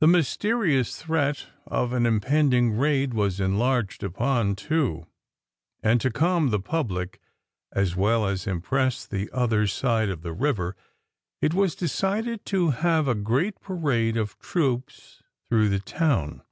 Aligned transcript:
The 0.00 0.08
mysterious 0.08 1.00
threat 1.00 1.46
of 1.68 1.92
an 1.92 2.04
impending 2.04 2.72
raid 2.76 3.14
was 3.14 3.38
enlarged 3.38 4.02
upon, 4.02 4.56
too, 4.56 5.06
and 5.84 6.00
to 6.00 6.10
calm 6.10 6.50
the 6.50 6.58
public, 6.58 7.20
as 7.70 7.94
well 7.94 8.26
as 8.26 8.48
impress 8.48 9.06
"the 9.06 9.30
other 9.32 9.68
side 9.68 10.08
of 10.08 10.22
the 10.22 10.32
river," 10.32 10.74
it 11.40 11.54
was 11.54 11.76
decided 11.76 12.44
to 12.46 12.70
have 12.70 13.06
a 13.06 13.14
great 13.14 13.60
parade 13.60 14.16
of 14.16 14.36
troops 14.40 15.22
through 15.48 15.68
the 15.68 15.78
town. 15.78 16.42